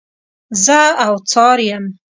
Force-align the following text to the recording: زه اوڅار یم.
زه 0.63 0.79
اوڅار 1.05 1.57
یم. 1.71 1.85